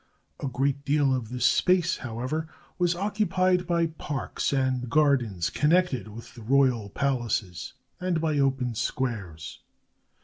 A 0.39 0.47
great 0.47 0.83
deal 0.83 1.13
of 1.15 1.29
this 1.29 1.45
space 1.45 1.97
was, 1.97 1.97
however, 1.97 2.47
occupied 2.95 3.67
by 3.67 3.85
parks 3.85 4.51
and 4.51 4.89
gardens 4.89 5.51
connected 5.51 6.07
with 6.07 6.33
the 6.33 6.41
royal 6.41 6.89
palaces, 6.89 7.73
and 7.99 8.19
by 8.19 8.39
open 8.39 8.73
squares. 8.73 9.59